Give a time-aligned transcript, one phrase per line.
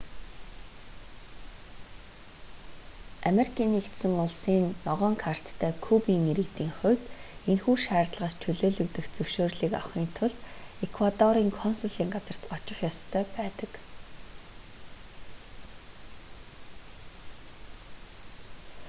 [3.27, 7.03] ану-ын ногоон карттай кубын иргэдийн хувд
[7.51, 10.37] энэхүү шаардлагаас чөлөөлөгдөх зөвшөөрлийг авахын тулд
[10.85, 13.71] эквадорын консулын газарт очих ёстой байдаг